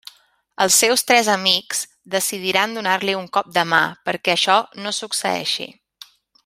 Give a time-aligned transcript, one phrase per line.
[0.63, 1.81] Els seus tres amics
[2.15, 5.71] decidiran donar-li un cop de mà perquè això no succeeixi.